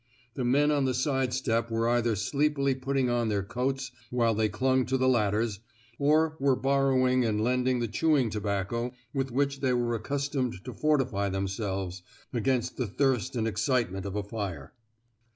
[0.33, 4.49] The men on the side step were either sleepily putting on their coats while they
[4.49, 5.59] clung to the ladders,
[5.99, 11.29] or were borrowing and lending the chewing tobacco with which they were accustomed to fortify
[11.29, 12.01] themselves
[12.33, 14.73] against the thirst and excitement of a fire.